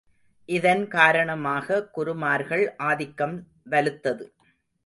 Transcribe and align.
இதன் 0.49 0.87
காரணமாக 0.87 1.83
குருமார்கள் 1.91 2.65
ஆதிக்கம் 2.83 3.37
வலுத்தது. 3.69 4.25